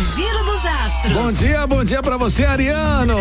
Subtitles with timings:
[0.00, 0.49] Giro dos
[0.90, 1.12] Astros.
[1.12, 3.16] Bom dia, bom dia pra você, Ariano.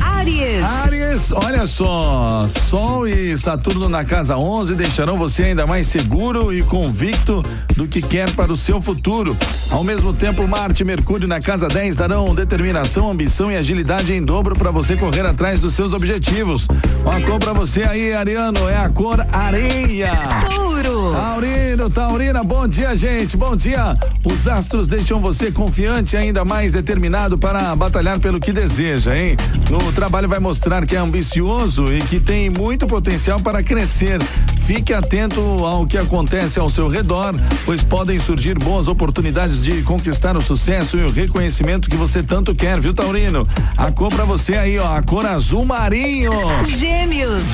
[0.00, 0.64] Aries.
[0.84, 6.62] Aries, olha só, Sol e Saturno na casa 11 deixarão você ainda mais seguro e
[6.62, 7.44] convicto
[7.76, 9.36] do que quer para o seu futuro.
[9.70, 14.22] Ao mesmo tempo, Marte e Mercúrio na casa 10 darão determinação, ambição e agilidade em
[14.22, 16.68] dobro para você correr atrás dos seus objetivos.
[17.02, 20.12] Uma cor pra você aí, Ariano, é a cor areia.
[20.48, 21.12] Touro.
[21.12, 23.36] Taurino, Taurina, bom dia, gente.
[23.36, 23.96] Bom dia.
[24.24, 27.09] Os astros deixam você confiante e ainda mais determinado
[27.40, 29.36] para batalhar pelo que deseja, hein?
[29.70, 34.22] O trabalho vai mostrar que é ambicioso e que tem muito potencial para crescer.
[34.64, 40.36] Fique atento ao que acontece ao seu redor, pois podem surgir boas oportunidades de conquistar
[40.36, 43.42] o sucesso e o reconhecimento que você tanto quer, viu, Taurino?
[43.76, 46.30] A cor pra você aí, ó, a cor azul marinho.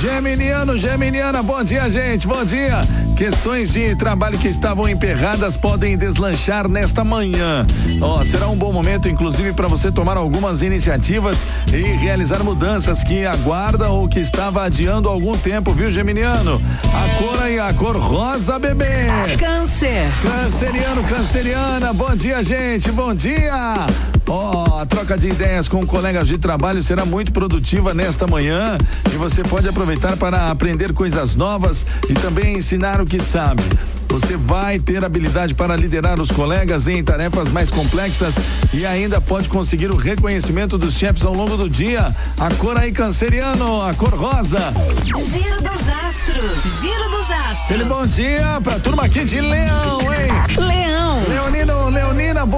[0.00, 2.80] Geminiano, Geminiana, bom dia, gente, bom dia.
[3.16, 7.64] Questões de trabalho que estavam emperradas podem deslanchar nesta manhã.
[8.00, 13.24] Ó, será um bom momento, inclusive, para você tomar algumas iniciativas e realizar mudanças que
[13.24, 16.60] aguarda ou que estava adiando há algum tempo, viu, Geminiano?
[16.84, 19.06] A cor aí, a cor rosa, bebê.
[19.38, 20.12] Câncer.
[20.22, 23.86] Canceriano, canceriana, bom dia, gente, bom dia!
[24.28, 28.76] Ó, a troca de ideias com colegas de trabalho será muito produtiva nesta manhã
[29.12, 33.62] e você pode aproveitar para aprender coisas novas e também ensinar o que sabe.
[34.08, 38.36] Você vai ter habilidade para liderar os colegas em tarefas mais complexas
[38.72, 42.10] e ainda pode conseguir o reconhecimento dos chefes ao longo do dia.
[42.38, 44.72] A cor aí, canceriano, a cor rosa.
[45.04, 46.80] Giro dos Astros.
[46.80, 47.64] Giro dos Astros.
[47.64, 50.56] Aquele bom dia pra turma aqui de Leão, hein?
[50.56, 50.85] Leão.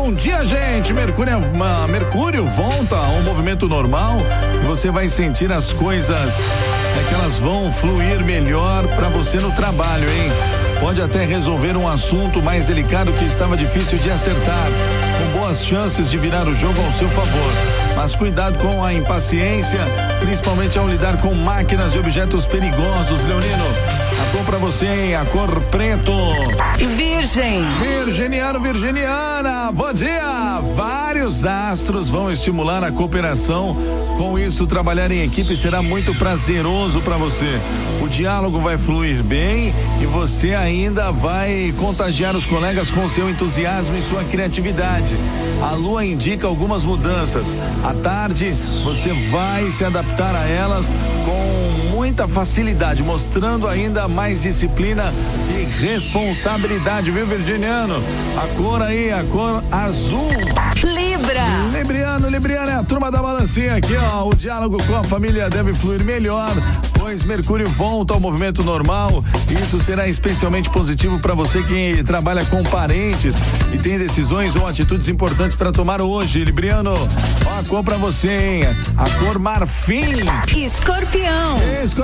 [0.08, 0.90] Bom dia, gente.
[0.94, 4.16] Mercúrio, ma- Mercúrio volta ao movimento normal
[4.66, 6.38] você vai sentir as coisas
[6.98, 10.30] é que elas vão fluir melhor pra você no trabalho, hein?
[10.80, 14.68] Pode até resolver um assunto mais delicado que estava difícil de acertar,
[15.18, 17.77] com boas chances de virar o jogo ao seu favor.
[17.96, 19.80] Mas cuidado com a impaciência,
[20.20, 23.64] principalmente ao lidar com máquinas e objetos perigosos, Leonino.
[24.20, 25.14] A cor pra você, hein?
[25.16, 26.12] A cor preto.
[26.96, 27.64] Virgem.
[27.80, 30.60] Virginiano, Virginiana, bom dia!
[31.28, 33.76] Vários astros vão estimular a cooperação.
[34.16, 37.60] Com isso, trabalhar em equipe será muito prazeroso para você.
[38.00, 43.94] O diálogo vai fluir bem e você ainda vai contagiar os colegas com seu entusiasmo
[43.98, 45.18] e sua criatividade.
[45.60, 47.58] A lua indica algumas mudanças.
[47.84, 48.50] À tarde,
[48.82, 50.96] você vai se adaptar a elas
[51.26, 51.67] com
[52.18, 55.04] muita facilidade, mostrando ainda mais disciplina
[55.50, 58.02] e responsabilidade, viu, Virginiano?
[58.36, 60.28] A cor aí, a cor azul.
[60.82, 61.44] Libra.
[61.72, 64.28] Libriano, Libriano é a turma da balancinha aqui, ó.
[64.28, 66.50] O diálogo com a família deve fluir melhor,
[66.94, 69.24] pois Mercúrio volta ao movimento normal.
[69.50, 73.36] Isso será especialmente positivo para você que trabalha com parentes
[73.72, 76.94] e tem decisões ou atitudes importantes para tomar hoje, Libriano.
[76.94, 78.62] Ó, a cor pra você, hein?
[78.96, 80.24] A cor marfim.
[80.56, 81.56] Escorpião.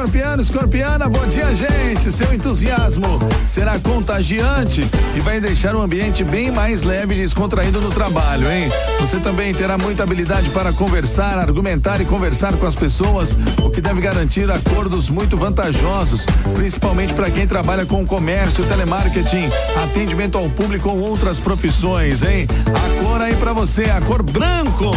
[0.04, 2.12] Escorpiano, escorpiana, bom dia, gente.
[2.12, 3.06] Seu entusiasmo
[3.46, 8.68] será contagiante e vai deixar o ambiente bem mais leve e descontraído no trabalho, hein?
[9.00, 13.80] Você também terá muita habilidade para conversar, argumentar e conversar com as pessoas, o que
[13.80, 19.48] deve garantir acordos muito vantajosos, principalmente para quem trabalha com comércio, telemarketing,
[19.82, 22.46] atendimento ao público ou outras profissões, hein?
[22.66, 24.90] A cor aí para você, a cor branco.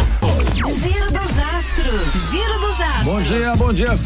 [0.52, 2.30] Giro dos Astros.
[2.30, 3.04] Giro dos Astros.
[3.04, 3.96] Bom dia, bom dia,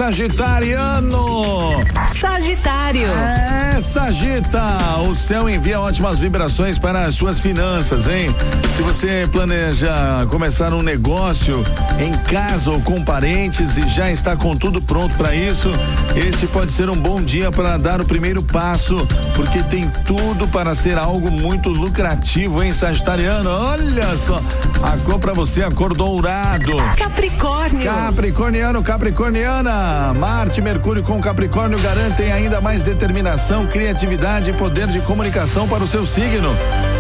[0.93, 1.73] Sagitariano.
[2.21, 3.09] Sagitário.
[3.09, 8.29] É, Sagita, o céu envia ótimas vibrações para as suas finanças, hein?
[8.77, 11.65] Se você planeja começar um negócio
[11.99, 15.71] em casa ou com parentes e já está com tudo pronto para isso,
[16.15, 20.75] esse pode ser um bom dia para dar o primeiro passo, porque tem tudo para
[20.75, 23.51] ser algo muito lucrativo, hein, Sagitariano?
[23.51, 24.41] Olha só,
[24.83, 26.77] a cor para você, a cor dourado.
[26.97, 27.85] Capricórnio.
[27.85, 34.99] Capricorniano, Capricorniana, Marte e Mercúrio com Capricórnio garantem ainda mais determinação, criatividade e poder de
[35.03, 36.57] comunicação para o seu signo.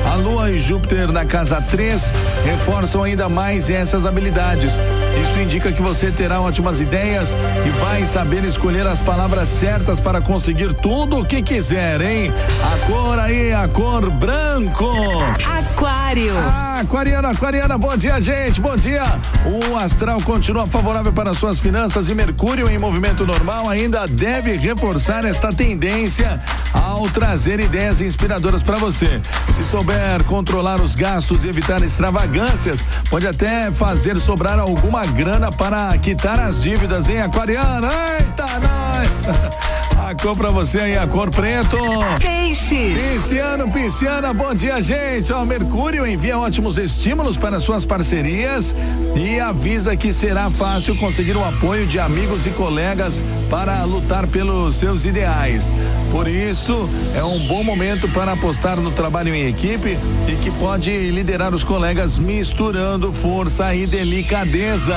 [0.08, 2.12] A Lua e Júpiter na casa 3
[2.44, 4.80] reforçam ainda mais essas habilidades.
[5.20, 7.36] Isso indica que você terá ótimas ideias
[7.66, 12.32] e vai saber escolher as palavras certas para conseguir tudo o que quiser, hein?
[12.62, 14.92] A cor aí, a cor branco.
[15.44, 16.01] Aquário.
[16.14, 19.02] Ah, Aquariana, Aquariana, bom dia, gente, bom dia.
[19.46, 25.24] O astral continua favorável para suas finanças e Mercúrio em movimento normal ainda deve reforçar
[25.24, 26.38] esta tendência
[26.74, 29.22] ao trazer ideias inspiradoras para você.
[29.54, 35.96] Se souber controlar os gastos e evitar extravagâncias, pode até fazer sobrar alguma grana para
[35.96, 37.88] quitar as dívidas, hein, Aquariana?
[38.18, 39.92] Eita, nós!
[40.12, 41.78] A cor pra você aí, a cor preto.
[42.20, 42.94] Peixe.
[43.14, 45.32] Pisciano, pisciana, bom dia, gente.
[45.32, 48.74] Ó, Mercúrio envia ótimos estímulos para suas parcerias
[49.16, 54.76] e avisa que será fácil conseguir o apoio de amigos e colegas para lutar pelos
[54.76, 55.72] seus ideais.
[56.10, 59.96] Por isso, é um bom momento para apostar no trabalho em equipe
[60.28, 64.94] e que pode liderar os colegas misturando força e delicadeza.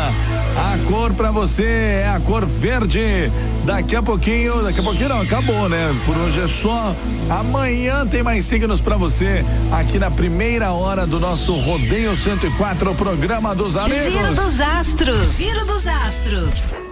[0.58, 3.32] A cor para você é a cor verde.
[3.64, 5.96] Daqui a pouquinho, daqui a pouquinho não, acabou, né?
[6.06, 6.96] Por hoje é só.
[7.30, 12.96] Amanhã tem mais signos para você aqui na primeira hora do nosso Rodeio 104, o
[12.96, 14.04] programa dos amigos.
[14.04, 15.38] Giro dos astros.
[15.38, 16.85] Giro dos astros.